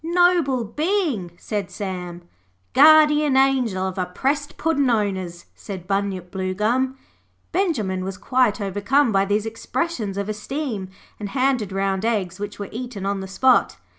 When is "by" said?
9.11-9.25